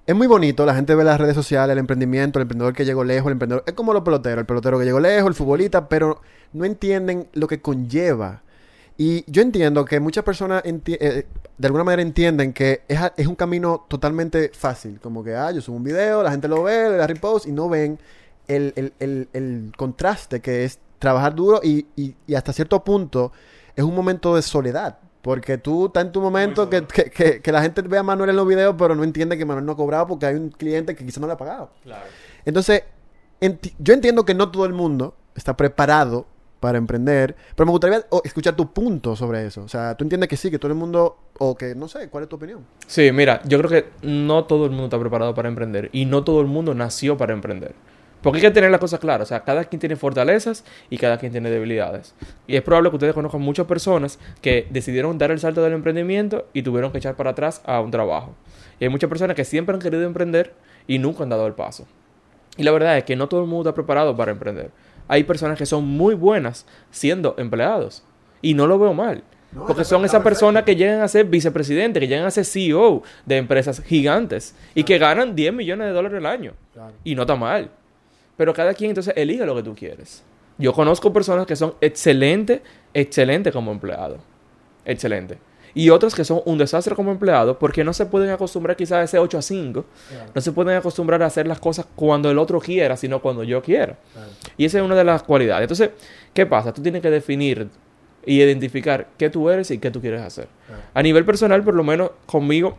es 0.08 0.16
muy 0.16 0.26
bonito, 0.26 0.66
la 0.66 0.74
gente 0.74 0.96
ve 0.96 1.04
las 1.04 1.20
redes 1.20 1.36
sociales, 1.36 1.74
el 1.74 1.80
emprendimiento, 1.80 2.40
el 2.40 2.44
emprendedor 2.44 2.74
que 2.74 2.86
llegó 2.86 3.04
lejos, 3.04 3.28
el 3.28 3.34
emprendedor, 3.34 3.66
es 3.68 3.74
como 3.74 3.94
los 3.94 4.04
peloteros, 4.04 4.40
el 4.40 4.46
pelotero 4.46 4.80
que 4.80 4.86
llegó 4.86 5.02
lejos, 5.02 5.28
el 5.28 5.34
futbolista, 5.34 5.90
pero 5.90 6.22
no 6.54 6.64
entienden 6.64 7.28
lo 7.34 7.46
que 7.46 7.62
conlleva. 7.62 8.42
Y 8.96 9.30
yo 9.30 9.42
entiendo 9.42 9.84
que 9.84 10.00
muchas 10.00 10.24
personas 10.24 10.64
eh, 10.66 11.26
de 11.58 11.68
alguna 11.68 11.84
manera 11.84 12.02
entienden 12.02 12.54
que 12.54 12.84
es, 12.88 13.28
un 13.28 13.36
camino 13.36 13.86
totalmente 13.90 14.50
fácil, 14.54 15.02
como 15.02 15.26
que, 15.26 15.36
ah, 15.36 15.52
yo 15.52 15.60
subo 15.60 15.76
un 15.76 15.84
video, 15.84 16.24
la 16.24 16.32
gente 16.32 16.48
lo 16.48 16.64
ve, 16.64 16.90
le 16.90 16.96
da 16.96 17.06
repost 17.06 17.46
y 17.46 17.52
no 17.52 17.68
ven 17.68 18.00
el, 18.48 19.74
contraste 19.76 20.40
que 20.40 20.64
es 20.64 20.80
trabajar 21.00 21.36
duro 21.36 21.60
y 21.62 21.86
hasta 22.34 22.54
cierto 22.54 22.82
punto 22.82 23.34
es 23.76 23.84
un 23.84 23.94
momento 23.94 24.38
de 24.38 24.42
soledad. 24.42 25.00
Porque 25.22 25.58
tú 25.58 25.88
estás 25.88 26.06
en 26.06 26.12
tu 26.12 26.22
momento 26.22 26.70
que, 26.70 26.84
que- 26.86 27.10
que- 27.10 27.42
que 27.42 27.52
la 27.52 27.62
gente 27.62 27.82
ve 27.82 27.98
a 27.98 28.04
Manuel 28.04 28.30
en 28.30 28.36
los 28.36 28.48
videos, 28.48 28.76
pero 28.78 28.96
no 28.96 29.04
entiende 29.04 29.38
que 29.38 29.46
Manuel 29.46 29.66
no 29.66 29.74
ha 29.74 29.76
cobrado 29.76 30.08
porque 30.08 30.26
hay 30.26 30.36
un 30.36 30.50
cliente 30.50 30.96
que 30.96 31.06
quizás 31.06 31.20
no 31.20 31.28
le 31.28 31.34
ha 31.34 31.38
pagado. 31.38 31.72
Claro. 31.84 32.06
Entonces, 32.46 32.84
enti- 33.42 33.74
yo 33.80 33.94
entiendo 33.94 34.24
que 34.26 34.34
no 34.34 34.50
todo 34.52 34.66
el 34.66 34.74
mundo 34.74 35.16
está 35.36 35.58
preparado 35.58 36.26
para 36.60 36.78
emprender, 36.80 37.36
pero 37.56 37.66
me 37.68 37.72
gustaría 37.72 38.04
oh, 38.10 38.22
escuchar 38.24 38.56
tu 38.56 38.72
punto 38.74 39.16
sobre 39.16 39.46
eso. 39.46 39.64
O 39.64 39.68
sea, 39.68 39.96
tú 39.96 40.04
entiendes 40.06 40.28
que 40.30 40.38
sí, 40.38 40.50
que 40.50 40.58
todo 40.58 40.72
el 40.72 40.78
mundo, 40.78 41.18
o 41.40 41.56
que 41.56 41.76
no 41.76 41.88
sé, 41.88 42.10
¿cuál 42.10 42.24
es 42.24 42.30
tu 42.30 42.38
opinión? 42.38 42.66
Sí, 42.88 43.12
mira, 43.12 43.42
yo 43.46 43.60
creo 43.60 43.70
que 43.70 43.90
no 44.02 44.46
todo 44.46 44.66
el 44.66 44.72
mundo 44.72 44.86
está 44.86 45.00
preparado 45.00 45.34
para 45.36 45.50
emprender 45.50 45.90
y 45.94 46.06
no 46.06 46.24
todo 46.24 46.42
el 46.42 46.48
mundo 46.48 46.74
nació 46.74 47.16
para 47.18 47.34
emprender. 47.34 47.76
Porque 48.28 48.40
hay 48.40 48.48
que 48.50 48.52
tener 48.52 48.72
las 48.72 48.82
cosas 48.82 49.00
claras. 49.00 49.26
O 49.26 49.30
sea, 49.30 49.46
cada 49.46 49.64
quien 49.64 49.80
tiene 49.80 49.96
fortalezas 49.96 50.66
y 50.90 50.98
cada 50.98 51.18
quien 51.18 51.32
tiene 51.32 51.50
debilidades. 51.50 52.14
Y 52.46 52.58
es 52.58 52.62
probable 52.62 52.90
que 52.90 52.98
ustedes 52.98 53.14
conozcan 53.14 53.40
muchas 53.40 53.68
personas 53.68 54.20
que 54.42 54.68
decidieron 54.70 55.18
dar 55.18 55.32
el 55.32 55.40
salto 55.40 55.64
del 55.64 55.72
emprendimiento 55.72 56.46
y 56.52 56.62
tuvieron 56.62 56.92
que 56.92 56.98
echar 56.98 57.16
para 57.16 57.30
atrás 57.30 57.62
a 57.64 57.80
un 57.80 57.90
trabajo. 57.90 58.36
Y 58.82 58.84
hay 58.84 58.90
muchas 58.90 59.08
personas 59.08 59.34
que 59.38 59.46
siempre 59.46 59.74
han 59.74 59.80
querido 59.80 60.04
emprender 60.04 60.54
y 60.88 61.00
nunca 61.00 61.24
han 61.24 61.30
dado 61.30 61.48
el 61.48 61.54
paso. 61.54 61.88
Y 62.58 62.64
la 62.64 62.72
verdad 62.72 62.98
es 62.98 63.06
que 63.06 63.16
no 63.16 63.30
todo 63.30 63.40
el 63.44 63.48
mundo 63.48 63.70
está 63.70 63.76
preparado 63.76 64.18
para 64.18 64.34
emprender. 64.34 64.72
Hay 65.08 65.24
personas 65.24 65.58
que 65.58 65.66
son 65.66 65.86
muy 65.88 66.14
buenas 66.14 66.66
siendo 66.92 67.34
empleados. 67.38 68.04
Y 68.42 68.56
no 68.56 68.68
lo 68.68 68.78
veo 68.78 68.94
mal. 68.94 69.24
Porque 69.56 69.86
son 69.86 70.04
esas 70.04 70.22
personas 70.22 70.64
que 70.64 70.76
llegan 70.76 71.00
a 71.00 71.08
ser 71.08 71.28
vicepresidentes, 71.28 72.02
que 72.02 72.10
llegan 72.10 72.26
a 72.26 72.32
ser 72.32 72.44
CEO 72.44 73.04
de 73.26 73.38
empresas 73.38 73.82
gigantes 73.82 74.54
y 74.76 74.84
que 74.84 74.98
ganan 74.98 75.34
10 75.34 75.54
millones 75.54 75.88
de 75.88 75.94
dólares 75.94 76.18
al 76.18 76.26
año. 76.26 76.52
Y 77.06 77.16
no 77.16 77.22
está 77.22 77.38
mal. 77.38 77.72
Pero 78.38 78.54
cada 78.54 78.74
quien 78.74 78.92
entonces 78.92 79.14
elige 79.18 79.46
lo 79.46 79.56
que 79.56 79.64
tú 79.64 79.76
quieres. 79.76 80.24
Yo 80.58 80.74
conozco 80.74 81.12
personas 81.12 81.46
que 81.46 81.56
son 81.56 81.76
excelentes, 81.82 82.62
excelentes 82.94 83.52
como 83.52 83.72
empleados. 83.72 84.20
Excelente. 84.86 85.38
Y 85.74 85.92
otros 85.92 86.16
que 86.16 86.24
son 86.24 86.42
un 86.46 86.58
desastre 86.58 86.96
como 86.96 87.12
empleados 87.12 87.58
porque 87.58 87.84
no 87.84 87.94
se 87.94 88.08
pueden 88.08 88.32
acostumbrar 88.32 88.76
quizás 88.76 88.94
a 88.94 89.04
ese 89.04 89.20
8 89.20 89.38
a 89.38 89.42
5. 89.44 89.86
No 90.34 90.42
se 90.42 90.52
pueden 90.52 90.76
acostumbrar 90.76 91.22
a 91.22 91.28
hacer 91.28 91.48
las 91.48 91.60
cosas 91.60 91.86
cuando 91.96 92.32
el 92.32 92.40
otro 92.40 92.60
quiera, 92.60 92.98
sino 92.98 93.22
cuando 93.22 93.44
yo 93.44 93.62
quiera. 93.62 93.98
Y 94.58 94.66
esa 94.66 94.80
es 94.80 94.84
una 94.84 94.96
de 94.96 95.04
las 95.04 95.22
cualidades. 95.22 95.64
Entonces, 95.64 95.92
¿qué 96.34 96.48
pasa? 96.48 96.74
Tú 96.74 96.82
tienes 96.82 97.02
que 97.02 97.12
definir 97.12 97.70
y 98.26 98.42
identificar 98.42 99.10
qué 99.18 99.30
tú 99.30 99.50
eres 99.52 99.70
y 99.70 99.78
qué 99.78 99.92
tú 99.92 100.02
quieres 100.02 100.22
hacer. 100.22 100.48
Claro. 100.66 100.82
A 100.94 101.04
nivel 101.04 101.26
personal, 101.26 101.64
por 101.64 101.76
lo 101.76 101.84
menos 101.84 102.10
conmigo, 102.26 102.78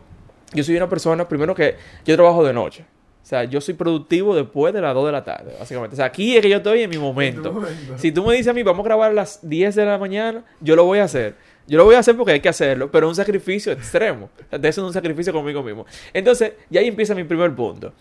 yo 0.53 0.63
soy 0.63 0.75
una 0.75 0.89
persona, 0.89 1.27
primero 1.27 1.55
que 1.55 1.75
yo 2.05 2.15
trabajo 2.15 2.43
de 2.43 2.53
noche. 2.53 2.85
O 3.21 3.25
sea, 3.29 3.43
yo 3.43 3.61
soy 3.61 3.75
productivo 3.75 4.35
después 4.35 4.73
de 4.73 4.81
las 4.81 4.93
2 4.93 5.05
de 5.05 5.11
la 5.11 5.23
tarde, 5.23 5.55
básicamente. 5.59 5.93
O 5.93 5.97
sea, 5.97 6.05
aquí 6.05 6.35
es 6.35 6.41
que 6.41 6.49
yo 6.49 6.57
estoy 6.57 6.81
en 6.81 6.89
mi 6.89 6.97
momento. 6.97 7.61
Si 7.97 8.11
tú 8.11 8.25
me 8.25 8.33
dices 8.33 8.47
a 8.47 8.53
mí, 8.53 8.63
vamos 8.63 8.83
a 8.83 8.87
grabar 8.87 9.11
a 9.11 9.13
las 9.13 9.47
10 9.47 9.75
de 9.75 9.85
la 9.85 9.97
mañana, 9.97 10.43
yo 10.61 10.75
lo 10.75 10.85
voy 10.85 10.99
a 10.99 11.03
hacer. 11.03 11.35
Yo 11.67 11.77
lo 11.77 11.85
voy 11.85 11.93
a 11.93 11.99
hacer 11.99 12.17
porque 12.17 12.31
hay 12.31 12.39
que 12.39 12.49
hacerlo, 12.49 12.89
pero 12.89 13.05
es 13.05 13.09
un 13.09 13.15
sacrificio 13.15 13.71
extremo. 13.71 14.29
O 14.47 14.49
sea, 14.49 14.57
de 14.57 14.67
eso 14.67 14.81
es 14.81 14.87
un 14.87 14.93
sacrificio 14.93 15.31
conmigo 15.31 15.61
mismo. 15.61 15.85
Entonces, 16.11 16.53
ya 16.71 16.81
ahí 16.81 16.87
empieza 16.87 17.13
mi 17.13 17.23
primer 17.23 17.53
punto. 17.53 17.93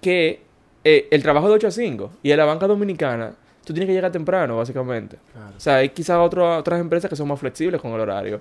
Que 0.00 0.42
eh, 0.82 1.06
el 1.12 1.22
trabajo 1.22 1.48
de 1.48 1.54
8 1.54 1.68
a 1.68 1.70
5 1.70 2.12
y 2.24 2.32
en 2.32 2.38
la 2.38 2.44
banca 2.44 2.66
dominicana, 2.66 3.34
tú 3.64 3.72
tienes 3.72 3.86
que 3.86 3.92
llegar 3.92 4.10
temprano, 4.10 4.56
básicamente. 4.56 5.18
Claro. 5.32 5.54
O 5.56 5.60
sea, 5.60 5.76
hay 5.76 5.90
quizás 5.90 6.18
otras 6.18 6.80
empresas 6.80 7.08
que 7.08 7.14
son 7.14 7.28
más 7.28 7.38
flexibles 7.38 7.80
con 7.80 7.92
el 7.92 8.00
horario. 8.00 8.40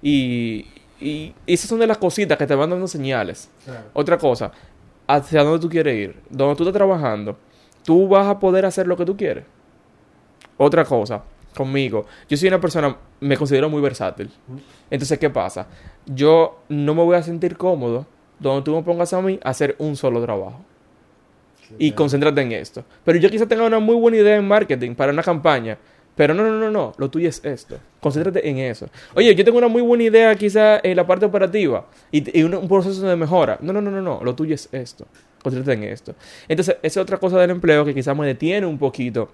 Y, 0.00 0.64
y 1.02 1.34
esas 1.46 1.68
son 1.68 1.80
de 1.80 1.86
las 1.86 1.98
cositas 1.98 2.38
que 2.38 2.46
te 2.46 2.54
van 2.54 2.70
dando 2.70 2.86
señales. 2.86 3.50
Otra 3.92 4.16
cosa, 4.16 4.52
hacia 5.16 5.42
dónde 5.44 5.58
tú 5.58 5.68
quieres 5.68 5.94
ir, 5.94 6.16
donde 6.30 6.56
tú 6.56 6.62
estás 6.62 6.74
trabajando, 6.74 7.36
tú 7.84 8.08
vas 8.08 8.26
a 8.26 8.38
poder 8.38 8.64
hacer 8.64 8.86
lo 8.86 8.96
que 8.96 9.04
tú 9.04 9.16
quieres. 9.16 9.44
Otra 10.56 10.84
cosa, 10.84 11.22
conmigo, 11.54 12.06
yo 12.28 12.36
soy 12.36 12.48
una 12.48 12.60
persona, 12.60 12.96
me 13.20 13.36
considero 13.36 13.68
muy 13.68 13.82
versátil. 13.82 14.30
Entonces, 14.90 15.18
¿qué 15.18 15.28
pasa? 15.28 15.66
Yo 16.06 16.60
no 16.68 16.94
me 16.94 17.02
voy 17.02 17.16
a 17.16 17.22
sentir 17.22 17.56
cómodo 17.56 18.06
donde 18.38 18.62
tú 18.62 18.74
me 18.74 18.82
pongas 18.82 19.12
a 19.12 19.20
mí 19.20 19.38
a 19.42 19.50
hacer 19.50 19.76
un 19.78 19.96
solo 19.96 20.22
trabajo. 20.22 20.60
y 21.78 21.92
concéntrate 21.92 22.42
en 22.42 22.52
esto. 22.52 22.84
Pero 23.04 23.18
yo 23.18 23.30
quizás 23.30 23.48
tenga 23.48 23.64
una 23.64 23.78
muy 23.78 23.94
buena 23.94 24.18
idea 24.18 24.36
en 24.36 24.46
marketing 24.46 24.94
para 24.94 25.12
una 25.12 25.22
campaña. 25.22 25.78
Pero 26.22 26.34
no, 26.34 26.44
no, 26.44 26.56
no, 26.56 26.70
no, 26.70 26.94
lo 26.98 27.10
tuyo 27.10 27.28
es 27.28 27.44
esto. 27.44 27.80
Concéntrate 27.98 28.48
en 28.48 28.58
eso. 28.58 28.88
Oye, 29.16 29.34
yo 29.34 29.44
tengo 29.44 29.58
una 29.58 29.66
muy 29.66 29.82
buena 29.82 30.04
idea 30.04 30.32
quizá 30.36 30.78
en 30.80 30.96
la 30.96 31.04
parte 31.04 31.26
operativa 31.26 31.86
y, 32.12 32.38
y 32.38 32.44
un, 32.44 32.54
un 32.54 32.68
proceso 32.68 33.04
de 33.08 33.16
mejora. 33.16 33.58
No, 33.60 33.72
no, 33.72 33.80
no, 33.80 33.90
no, 33.90 34.00
no, 34.00 34.20
lo 34.22 34.32
tuyo 34.32 34.54
es 34.54 34.68
esto. 34.70 35.04
Concéntrate 35.42 35.76
en 35.84 35.92
esto. 35.92 36.14
Entonces, 36.46 36.76
esa 36.80 37.00
es 37.00 37.02
otra 37.02 37.16
cosa 37.16 37.40
del 37.40 37.50
empleo 37.50 37.84
que 37.84 37.92
quizás 37.92 38.16
me 38.16 38.24
detiene 38.24 38.68
un 38.68 38.78
poquito 38.78 39.32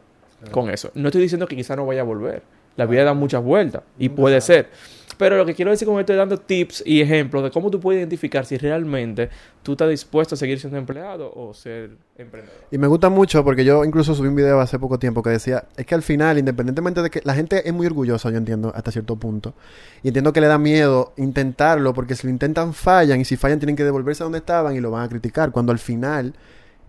con 0.50 0.70
eso. 0.70 0.90
No 0.94 1.08
estoy 1.08 1.20
diciendo 1.20 1.46
que 1.46 1.56
quizá 1.56 1.76
no 1.76 1.84
vaya 1.84 2.00
a 2.00 2.04
volver. 2.04 2.40
La 2.76 2.86
vida 2.86 3.04
da 3.04 3.12
muchas 3.12 3.42
vueltas 3.44 3.82
y 3.98 4.08
puede 4.08 4.40
ser. 4.40 4.70
Pero 5.18 5.36
lo 5.36 5.44
que 5.44 5.54
quiero 5.54 5.72
decir 5.72 5.86
con 5.86 5.98
esto 5.98 6.12
es 6.12 6.18
dando 6.18 6.38
tips 6.38 6.82
y 6.86 7.00
ejemplos 7.00 7.42
de 7.42 7.50
cómo 7.50 7.70
tú 7.70 7.80
puedes 7.80 7.98
identificar 7.98 8.46
si 8.46 8.56
realmente 8.56 9.28
tú 9.62 9.72
estás 9.72 9.90
dispuesto 9.90 10.36
a 10.36 10.38
seguir 10.38 10.60
siendo 10.60 10.78
empleado 10.78 11.32
o 11.34 11.52
ser 11.52 11.90
emprendedor. 12.16 12.56
Y 12.70 12.78
me 12.78 12.86
gusta 12.86 13.08
mucho 13.10 13.44
porque 13.44 13.64
yo 13.64 13.84
incluso 13.84 14.14
subí 14.14 14.28
un 14.28 14.36
video 14.36 14.60
hace 14.60 14.78
poco 14.78 14.98
tiempo 14.98 15.22
que 15.22 15.30
decía, 15.30 15.64
es 15.76 15.84
que 15.84 15.94
al 15.94 16.02
final, 16.02 16.38
independientemente 16.38 17.02
de 17.02 17.10
que 17.10 17.20
la 17.24 17.34
gente 17.34 17.68
es 17.68 17.74
muy 17.74 17.86
orgullosa, 17.86 18.30
yo 18.30 18.38
entiendo, 18.38 18.72
hasta 18.74 18.92
cierto 18.92 19.16
punto, 19.16 19.54
y 20.02 20.08
entiendo 20.08 20.32
que 20.32 20.40
le 20.40 20.46
da 20.46 20.58
miedo 20.58 21.12
intentarlo 21.16 21.92
porque 21.92 22.14
si 22.14 22.26
lo 22.26 22.30
intentan 22.30 22.72
fallan 22.72 23.20
y 23.20 23.24
si 23.24 23.36
fallan 23.36 23.58
tienen 23.58 23.76
que 23.76 23.84
devolverse 23.84 24.22
a 24.22 24.24
donde 24.24 24.38
estaban 24.38 24.76
y 24.76 24.80
lo 24.80 24.92
van 24.92 25.04
a 25.04 25.08
criticar, 25.08 25.50
cuando 25.50 25.72
al 25.72 25.80
final 25.80 26.34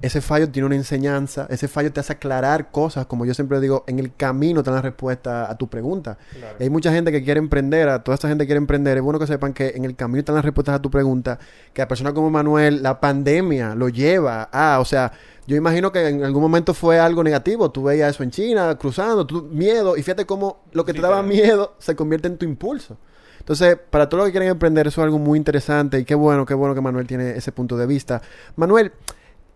ese 0.01 0.22
fallo 0.22 0.50
tiene 0.50 0.65
una 0.65 0.75
enseñanza, 0.75 1.46
ese 1.50 1.68
fallo 1.68 1.91
te 1.91 2.00
hace 2.00 2.13
aclarar 2.13 2.72
cosas, 2.72 3.06
como 3.06 3.25
yo 3.25 3.34
siempre 3.34 3.60
digo, 3.60 3.84
en 3.88 4.00
el 4.00 4.15
camino 4.15 4.63
te 4.63 4.70
dan 4.70 4.77
la 4.77 4.82
respuesta 4.82 5.51
a 5.51 5.58
tu 5.58 5.68
pregunta. 5.68 6.18
Claro. 6.32 6.56
Hay 6.60 6.70
mucha 6.70 6.91
gente 6.91 7.12
que 7.12 7.24
quiere 7.24 7.39
emprender, 7.39 7.89
a 7.89 8.03
toda 8.03 8.15
esta 8.15 8.29
gente 8.29 8.44
que 8.44 8.48
quiere 8.48 8.60
emprender, 8.60 8.98
es 8.98 9.03
bueno 9.03 9.20
que 9.20 9.27
sepan 9.27 9.53
que 9.53 9.74
en 9.75 9.84
el 9.84 9.96
camino 9.96 10.20
están 10.20 10.36
las 10.36 10.46
respuestas 10.46 10.75
a 10.75 10.82
tu 10.82 10.89
pregunta, 10.89 11.38
que 11.74 11.82
a 11.82 11.88
personas 11.88 12.13
como 12.13 12.29
Manuel, 12.29 12.82
la 12.82 13.00
pandemia 13.00 13.75
lo 13.75 13.89
lleva 13.89 14.44
a, 14.51 14.79
o 14.79 14.86
sea, 14.86 15.12
yo 15.48 15.56
imagino 15.56 15.91
que 15.91 16.08
en 16.08 16.24
algún 16.24 16.44
momento 16.44 16.74
fue 16.74 17.00
algo 17.00 17.24
negativo, 17.24 17.72
tú 17.72 17.84
veías 17.84 18.12
eso 18.12 18.24
en 18.24 18.32
China, 18.32 18.77
cruzando, 18.77 19.25
tú, 19.25 19.50
miedo, 19.51 19.98
y 19.98 20.03
fíjate 20.03 20.25
cómo 20.25 20.62
lo 20.72 20.86
que 20.86 20.94
te 20.94 21.01
daba 21.01 21.24
miedo 21.24 21.75
se 21.79 21.96
convierte 21.96 22.27
en 22.27 22.38
tu 22.38 22.46
impulso. 22.46 22.98
Entonces, 23.39 23.77
para 23.89 24.08
todos 24.08 24.20
los 24.20 24.27
que 24.27 24.34
quieren 24.34 24.50
emprender, 24.50 24.86
eso 24.86 25.01
es 25.01 25.06
algo 25.06 25.18
muy 25.18 25.38
interesante 25.38 26.00
y 26.00 26.06
qué 26.06 26.13
bueno, 26.13 26.46
qué 26.46 26.53
bueno 26.53 26.75
que 26.75 26.82
Manuel 26.82 27.08
tiene 27.08 27.32
ese 27.32 27.51
punto 27.51 27.77
de 27.77 27.88
vista. 27.88 28.22
Manuel, 28.58 28.91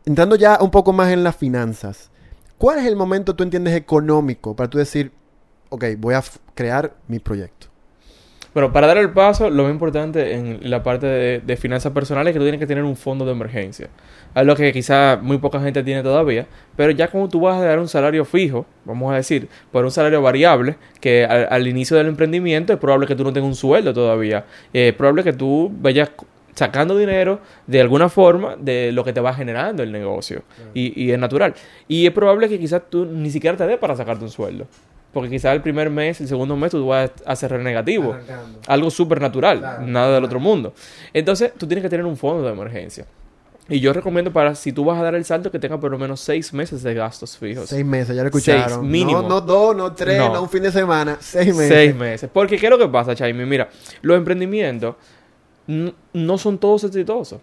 entrando 0.05 0.35
ya 0.35 0.57
un 0.61 0.71
poco 0.71 0.93
más 0.93 1.11
en 1.11 1.23
las 1.23 1.35
finanzas, 1.35 2.11
¿cuál 2.57 2.79
es 2.79 2.85
el 2.85 2.95
momento, 2.95 3.35
tú 3.35 3.43
entiendes, 3.43 3.75
económico 3.75 4.55
para 4.55 4.69
tú 4.69 4.77
decir, 4.77 5.11
ok, 5.69 5.85
voy 5.97 6.15
a 6.15 6.23
crear 6.55 6.93
mi 7.07 7.19
proyecto? 7.19 7.67
Bueno, 8.53 8.71
para 8.71 8.85
dar 8.85 8.99
el 8.99 9.09
paso, 9.09 9.49
lo 9.49 9.63
más 9.63 9.71
importante 9.71 10.35
en 10.35 10.69
la 10.69 10.83
parte 10.83 11.07
de, 11.07 11.39
de 11.39 11.57
finanzas 11.57 11.91
personales 11.91 12.29
es 12.29 12.33
que 12.35 12.39
tú 12.39 12.45
tienes 12.45 12.59
que 12.59 12.67
tener 12.67 12.83
un 12.83 12.95
fondo 12.95 13.25
de 13.25 13.31
emergencia. 13.31 13.89
Algo 14.35 14.55
que 14.55 14.71
quizá 14.71 15.17
muy 15.19 15.39
poca 15.39 15.59
gente 15.59 15.81
tiene 15.81 16.03
todavía, 16.03 16.45
pero 16.75 16.91
ya 16.91 17.07
como 17.07 17.27
tú 17.29 17.39
vas 17.39 17.59
a 17.59 17.65
dar 17.65 17.79
un 17.79 17.87
salario 17.87 18.25
fijo, 18.25 18.67
vamos 18.85 19.11
a 19.11 19.15
decir, 19.15 19.49
por 19.71 19.83
un 19.85 19.89
salario 19.89 20.21
variable, 20.21 20.75
que 21.01 21.25
al, 21.25 21.47
al 21.49 21.67
inicio 21.67 21.97
del 21.97 22.05
emprendimiento 22.05 22.73
es 22.73 22.77
probable 22.77 23.07
que 23.07 23.15
tú 23.15 23.23
no 23.23 23.33
tengas 23.33 23.47
un 23.47 23.55
sueldo 23.55 23.91
todavía. 23.91 24.45
Eh, 24.71 24.89
Es 24.89 24.93
probable 24.93 25.23
que 25.23 25.33
tú 25.33 25.71
vayas 25.81 26.11
sacando 26.55 26.97
dinero 26.97 27.39
de 27.67 27.81
alguna 27.81 28.09
forma 28.09 28.55
de 28.57 28.91
lo 28.91 29.03
que 29.03 29.13
te 29.13 29.21
va 29.21 29.33
generando 29.33 29.83
el 29.83 29.91
negocio. 29.91 30.43
Y, 30.73 31.01
y 31.01 31.11
es 31.11 31.19
natural. 31.19 31.53
Y 31.87 32.05
es 32.05 32.11
probable 32.11 32.49
que 32.49 32.59
quizás 32.59 32.81
tú 32.89 33.05
ni 33.05 33.31
siquiera 33.31 33.57
te 33.57 33.65
dé 33.65 33.77
para 33.77 33.95
sacarte 33.95 34.23
un 34.23 34.31
sueldo. 34.31 34.67
Porque 35.13 35.29
quizás 35.29 35.53
el 35.53 35.61
primer 35.61 35.91
mes, 35.91 36.19
el 36.21 36.27
segundo 36.27 36.55
mes, 36.55 36.71
tú 36.71 36.87
vas 36.87 37.11
a 37.25 37.35
cerrar 37.35 37.59
negativo. 37.59 38.15
Algo 38.67 38.89
súper 38.89 39.21
natural, 39.21 39.59
Claro, 39.59 39.85
nada 39.85 40.15
del 40.15 40.23
otro 40.23 40.39
mundo. 40.39 40.73
Entonces, 41.13 41.53
tú 41.55 41.67
tienes 41.67 41.83
que 41.83 41.89
tener 41.89 42.05
un 42.05 42.17
fondo 42.17 42.43
de 42.43 42.51
emergencia. 42.51 43.05
Y 43.69 43.79
yo 43.79 43.93
recomiendo 43.93 44.33
para, 44.33 44.55
si 44.55 44.73
tú 44.73 44.83
vas 44.83 44.99
a 44.99 45.03
dar 45.03 45.15
el 45.15 45.23
salto, 45.23 45.51
que 45.51 45.59
tenga 45.59 45.79
por 45.79 45.91
lo 45.91 45.97
menos 45.97 46.19
seis 46.19 46.51
meses 46.51 46.83
de 46.83 46.95
gastos 46.95 47.37
fijos. 47.37 47.69
Seis 47.69 47.85
meses, 47.85 48.15
ya 48.15 48.23
lo 48.23 48.27
escucharon. 48.27 48.69
Seis, 48.69 48.81
mínimo. 48.81 49.21
No, 49.21 49.29
no 49.29 49.41
dos, 49.41 49.75
no 49.75 49.93
tres, 49.93 50.17
no. 50.17 50.33
No. 50.33 50.41
un 50.41 50.49
fin 50.49 50.63
de 50.63 50.71
semana, 50.71 51.17
seis 51.21 51.55
meses. 51.55 51.69
Seis 51.69 51.95
meses. 51.95 52.29
Porque, 52.33 52.57
¿qué 52.57 52.65
es 52.65 52.69
lo 52.71 52.79
que 52.79 52.87
pasa, 52.87 53.15
Chaimi? 53.15 53.45
Mira, 53.45 53.69
los 54.01 54.17
emprendimientos 54.17 54.95
no 55.67 56.37
son 56.37 56.57
todos 56.57 56.83
exitosos. 56.83 57.39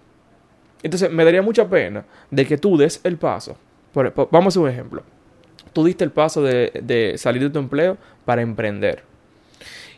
Entonces, 0.82 1.10
me 1.10 1.24
daría 1.24 1.42
mucha 1.42 1.68
pena 1.68 2.04
de 2.30 2.46
que 2.46 2.56
tú 2.56 2.76
des 2.76 3.00
el 3.04 3.16
paso. 3.16 3.56
Por- 3.92 4.12
vamos 4.30 4.56
a 4.56 4.60
un 4.60 4.68
ejemplo. 4.68 5.02
Tú 5.72 5.84
diste 5.84 6.04
el 6.04 6.10
paso 6.10 6.42
de, 6.42 6.72
de 6.82 7.14
salir 7.18 7.42
de 7.42 7.50
tu 7.50 7.58
empleo 7.58 7.96
para 8.24 8.42
emprender. 8.42 9.02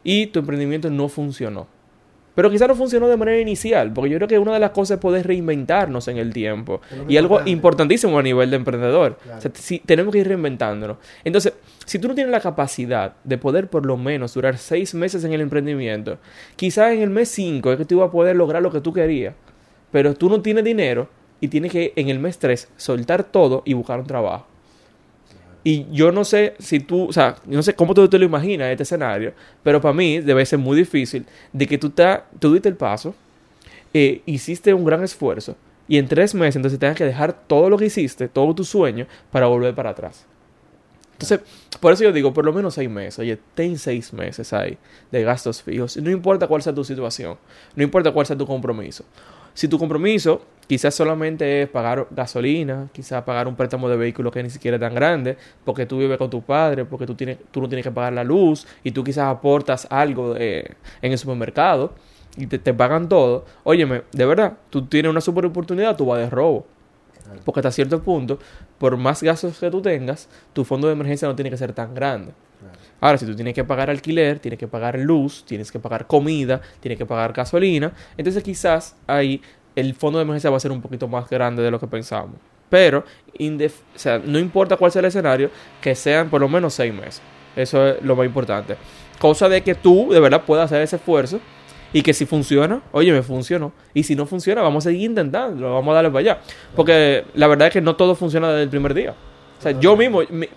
Y 0.05 0.27
tu 0.27 0.41
emprendimiento 0.41 0.91
no 0.91 1.09
funcionó. 1.09 1.67
Pero 2.35 2.51
quizá 2.51 2.67
no 2.67 2.75
funcionó 2.75 3.09
de 3.09 3.17
manera 3.17 3.39
inicial, 3.39 3.93
porque 3.93 4.11
yo 4.11 4.17
creo 4.17 4.29
que 4.29 4.39
una 4.39 4.55
de 4.55 4.61
las 4.61 4.71
cosas 4.71 4.97
es 4.97 5.01
poder 5.01 5.27
reinventarnos 5.27 6.09
en 6.09 6.17
el 6.17 6.33
tiempo. 6.33 6.81
Y 7.09 7.17
algo 7.17 7.35
importante. 7.35 7.51
importantísimo 7.51 8.19
a 8.19 8.23
nivel 8.23 8.51
de 8.51 8.57
emprendedor. 8.57 9.19
Claro. 9.23 9.39
O 9.39 9.41
sea, 9.41 9.51
sí, 9.55 9.83
tenemos 9.85 10.13
que 10.13 10.21
ir 10.21 10.29
reinventándonos. 10.29 10.97
Entonces, 11.25 11.53
si 11.85 11.99
tú 11.99 12.09
no 12.09 12.15
tienes 12.15 12.31
la 12.31 12.41
capacidad 12.41 13.15
de 13.25 13.39
poder 13.39 13.69
por 13.69 13.85
lo 13.85 13.97
menos 13.97 14.35
durar 14.35 14.57
seis 14.57 14.95
meses 14.95 15.25
en 15.25 15.33
el 15.33 15.41
emprendimiento, 15.43 16.19
quizás 16.57 16.93
en 16.93 17.03
el 17.03 17.11
mes 17.11 17.29
cinco 17.29 17.73
es 17.73 17.79
que 17.79 17.85
tú 17.85 17.99
vas 17.99 18.09
a 18.09 18.13
poder 18.13 18.37
lograr 18.37 18.63
lo 18.63 18.73
que 18.73 18.81
tú 18.81 18.93
querías. 18.93 19.35
Pero 19.91 20.15
tú 20.15 20.31
no 20.31 20.41
tienes 20.41 20.65
dinero 20.65 21.09
y 21.41 21.49
tienes 21.49 21.71
que 21.71 21.93
en 21.97 22.09
el 22.09 22.19
mes 22.19 22.39
tres 22.39 22.69
soltar 22.77 23.25
todo 23.25 23.63
y 23.67 23.75
buscar 23.75 24.01
un 24.01 24.07
trabajo. 24.07 24.47
Y 25.65 25.87
yo 25.93 26.11
no 26.11 26.25
sé 26.25 26.55
si 26.59 26.81
tú, 26.81 27.05
o 27.09 27.13
sea, 27.13 27.37
no 27.47 27.63
sé 27.63 27.75
cómo 27.75 27.95
tú 27.95 28.09
te 28.09 28.19
lo 28.19 28.25
imaginas 28.25 28.69
este 28.71 28.83
escenario, 28.83 29.33
pero 29.63 29.81
para 29.81 29.95
mí 29.95 30.19
debe 30.21 30.45
ser 30.45 30.59
muy 30.59 30.77
difícil 30.77 31.25
de 31.53 31.67
que 31.67 31.79
tú, 31.79 31.91
ta- 31.91 32.27
tú 32.41 32.53
diste 32.53 32.69
el 32.69 32.77
paso, 32.77 33.15
eh, 33.95 34.23
hiciste 34.27 34.75
un 34.75 34.85
gran 34.85 35.05
esfuerzo 35.05 35.57
y 35.87 35.99
en 35.99 36.09
tres 36.09 36.35
meses 36.35 36.57
entonces 36.57 36.81
tengas 36.81 36.97
que 36.97 37.05
dejar 37.05 37.33
todo 37.47 37.71
lo 37.71 37.79
que 37.79 37.87
hiciste, 37.87 38.27
todo 38.29 38.55
tu 38.55 38.65
sueño, 38.65 39.07
para 39.31 39.47
volver 39.47 39.75
para 39.75 39.91
atrás. 39.91 40.25
Entonces, 41.13 41.41
por 41.79 41.93
eso 41.93 42.03
yo 42.03 42.13
digo, 42.13 42.33
por 42.35 42.45
lo 42.45 42.53
menos 42.53 42.75
seis 42.75 42.91
meses. 42.91 43.19
Oye, 43.21 43.39
ten 43.55 43.79
seis 43.79 44.13
meses 44.13 44.53
ahí 44.53 44.77
de 45.13 45.23
gastos 45.23 45.63
fijos. 45.63 45.97
No 45.99 46.11
importa 46.11 46.49
cuál 46.49 46.63
sea 46.63 46.75
tu 46.75 46.83
situación, 46.83 47.37
no 47.77 47.83
importa 47.85 48.11
cuál 48.11 48.27
sea 48.27 48.37
tu 48.37 48.47
compromiso. 48.47 49.05
Si 49.55 49.69
tu 49.69 49.79
compromiso 49.79 50.43
quizás 50.67 50.95
solamente 50.95 51.63
es 51.63 51.69
pagar 51.69 52.07
gasolina, 52.11 52.89
quizás 52.93 53.23
pagar 53.25 53.47
un 53.47 53.57
préstamo 53.57 53.89
de 53.89 53.97
vehículo 53.97 54.31
que 54.31 54.43
ni 54.43 54.51
siquiera 54.51 54.77
es 54.77 54.81
tan 54.81 54.95
grande, 54.95 55.37
porque 55.65 55.87
tú 55.87 55.99
vives 55.99 56.17
con 56.19 56.31
tu 56.31 56.41
padre, 56.43 56.85
porque 56.85 57.07
tú, 57.07 57.15
tienes, 57.15 57.39
tú 57.51 57.61
no 57.61 57.69
tienes 57.69 57.85
que 57.85 57.91
pagar 57.91 58.13
la 58.13 58.25
luz 58.25 58.67
y 58.83 58.91
tú 58.93 59.05
quizás 59.05 59.27
aportas 59.27 59.87
algo 59.91 60.35
en 60.37 60.75
el 61.03 61.19
supermercado 61.19 61.93
y 62.37 62.47
te, 62.47 62.59
te 62.59 62.73
pagan 62.73 63.09
todo. 63.09 63.45
Óyeme, 63.65 64.03
de 64.13 64.25
verdad, 64.25 64.55
tú 64.71 64.87
tienes 64.87 65.11
una 65.11 65.21
super 65.21 65.45
oportunidad, 65.45 65.97
tú 65.97 66.07
vas 66.07 66.21
de 66.21 66.31
robo. 66.31 66.67
Porque 67.45 67.61
hasta 67.61 67.71
cierto 67.71 68.03
punto, 68.03 68.39
por 68.79 68.97
más 68.97 69.23
gastos 69.23 69.59
que 69.59 69.71
tú 69.71 69.81
tengas, 69.83 70.29
tu 70.53 70.65
fondo 70.65 70.87
de 70.89 70.95
emergencia 70.95 71.29
no 71.29 71.35
tiene 71.35 71.51
que 71.51 71.57
ser 71.57 71.73
tan 71.73 71.95
grande. 71.95 72.33
Ahora, 73.01 73.19
si 73.19 73.27
tú 73.27 73.35
tienes 73.35 73.55
que 73.55 73.65
pagar 73.65 73.91
alquiler, 73.91 74.39
tienes 74.39 74.59
que 74.59 74.69
pagar 74.69 74.99
luz, 74.99 75.45
tienes 75.45 75.73
que 75.73 75.81
pagar 75.81 76.07
comida, 76.07 76.61
tienes 76.81 76.97
que 76.99 77.07
pagar 77.07 77.33
gasolina, 77.33 77.93
entonces 78.17 78.43
quizás 78.45 78.95
ahí 79.09 79.43
el 79.75 79.95
fondo 79.95 80.19
de 80.19 80.23
emergencia 80.25 80.51
va 80.51 80.57
a 80.59 80.61
ser 80.61 80.71
un 80.71 80.81
poquito 80.81 81.09
más 81.09 81.29
grande 81.29 81.63
de 81.63 81.71
lo 81.71 81.81
que 81.81 81.87
pensamos. 81.89 82.37
Pero, 82.71 83.05
indef- 83.39 83.81
o 83.95 83.99
sea, 83.99 84.19
no 84.25 84.39
importa 84.39 84.77
cuál 84.77 84.93
sea 84.93 85.01
el 85.01 85.07
escenario, 85.07 85.51
que 85.81 85.95
sean 85.95 86.31
por 86.31 86.41
lo 86.41 86.49
menos 86.49 86.75
seis 86.75 86.95
meses. 86.95 87.21
Eso 87.57 87.87
es 87.89 88.03
lo 88.03 88.15
más 88.17 88.25
importante. 88.25 88.77
Cosa 89.19 89.49
de 89.49 89.63
que 89.63 89.75
tú 89.75 90.11
de 90.11 90.21
verdad 90.21 90.43
puedas 90.47 90.67
hacer 90.67 90.81
ese 90.83 90.97
esfuerzo 90.97 91.41
y 91.93 92.03
que 92.03 92.15
si 92.15 92.27
funciona, 92.27 92.83
oye, 92.93 93.13
me 93.13 93.23
funcionó. 93.23 93.73
Y 93.95 94.03
si 94.03 94.15
no 94.17 94.27
funciona, 94.27 94.63
vamos 94.63 94.87
a 94.87 94.91
seguir 94.91 95.11
intentando, 95.11 95.75
vamos 95.75 95.93
a 95.93 95.95
darle 95.95 96.11
para 96.11 96.21
allá. 96.21 96.39
Porque 96.75 97.25
la 97.35 97.47
verdad 97.47 97.69
es 97.69 97.73
que 97.73 97.81
no 97.81 97.97
todo 97.97 98.15
funciona 98.15 98.49
desde 98.51 98.63
el 98.65 98.69
primer 98.71 98.95
día. 98.95 99.15
O 99.59 99.63
sea, 99.63 99.73
yo 99.79 99.97
mismo, 99.97 100.21
mi- 100.31 100.49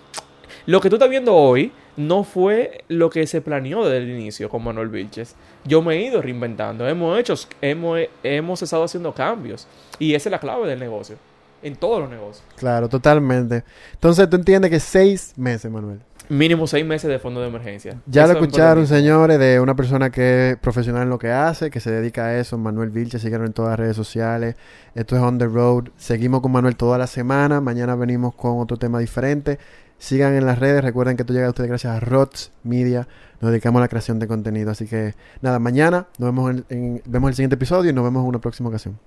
lo 0.66 0.82
que 0.82 0.90
tú 0.90 0.96
estás 0.96 1.10
viendo 1.10 1.36
hoy 1.36 1.72
no 1.98 2.24
fue 2.24 2.84
lo 2.88 3.10
que 3.10 3.26
se 3.28 3.42
planeó 3.42 3.84
desde 3.86 3.98
el 3.98 4.10
inicio 4.10 4.50
con 4.50 4.64
Manuel 4.64 4.90
Vilches. 4.90 5.36
Yo 5.64 5.82
me 5.82 5.96
he 5.96 6.06
ido 6.08 6.22
reinventando, 6.22 6.88
hemos 6.88 7.18
hecho, 7.20 7.36
hemos, 7.62 8.00
hemos 8.24 8.62
estado 8.62 8.84
haciendo 8.84 9.14
cambios. 9.14 9.68
Y 10.00 10.14
esa 10.16 10.30
es 10.30 10.32
la 10.32 10.40
clave 10.40 10.68
del 10.68 10.80
negocio, 10.80 11.18
en 11.66 11.76
todos 11.76 12.00
los 12.02 12.10
negocios. 12.10 12.44
Claro, 12.58 12.88
totalmente. 12.88 13.64
Entonces, 13.94 14.30
tú 14.30 14.36
entiendes 14.38 14.72
que 14.72 14.80
seis 14.80 15.34
meses, 15.36 15.72
Manuel. 15.72 16.00
Mínimo 16.28 16.66
seis 16.66 16.84
meses 16.86 17.08
de 17.10 17.20
fondo 17.20 17.42
de 17.42 17.48
emergencia. 17.50 18.02
Ya 18.08 18.24
Eso 18.24 18.34
lo 18.34 18.40
es 18.40 18.44
escucharon, 18.46 18.88
señores, 18.88 19.38
de 19.38 19.60
una 19.60 19.76
persona 19.76 20.10
que 20.10 20.52
es 20.52 20.58
profesional 20.58 21.04
en 21.04 21.10
lo 21.10 21.20
que 21.20 21.30
hace, 21.32 21.70
que 21.70 21.80
se 21.80 21.92
dedica 21.92 22.26
a 22.26 22.38
eso, 22.40 22.58
Manuel 22.58 22.90
Vilche, 22.90 23.20
síguenos 23.20 23.46
en 23.46 23.54
todas 23.54 23.72
las 23.72 23.80
redes 23.80 23.96
sociales. 23.96 24.56
Esto 24.96 25.16
es 25.16 25.22
On 25.22 25.38
The 25.38 25.46
Road. 25.46 25.90
Seguimos 25.98 26.42
con 26.42 26.52
Manuel 26.52 26.76
toda 26.78 26.98
la 26.98 27.06
semana. 27.06 27.62
Mañana 27.62 27.96
venimos 27.96 28.34
con 28.34 28.60
otro 28.60 28.78
tema 28.78 28.98
diferente. 29.00 29.60
Sigan 30.00 30.34
en 30.34 30.46
las 30.48 30.58
redes. 30.58 30.84
Recuerden 30.84 31.16
que 31.16 31.22
esto 31.24 31.34
llega 31.34 31.46
a 31.46 31.50
ustedes 31.50 31.70
gracias 31.70 31.96
a 31.96 32.00
Rots 32.00 32.52
Media. 32.64 33.08
Nos 33.40 33.52
dedicamos 33.52 33.80
a 33.80 33.82
la 33.82 33.88
creación 33.88 34.18
de 34.18 34.28
contenido. 34.28 34.72
Así 34.72 34.88
que, 34.88 35.14
nada, 35.42 35.60
mañana 35.60 36.08
nos 36.18 36.28
vemos 36.30 36.50
en, 36.52 36.66
en- 36.70 37.02
vemos 37.06 37.30
el 37.30 37.36
siguiente 37.36 37.54
episodio 37.56 37.92
y 37.92 37.94
nos 37.94 38.04
vemos 38.04 38.24
en 38.24 38.30
una 38.30 38.40
próxima 38.40 38.70
ocasión. 38.70 38.98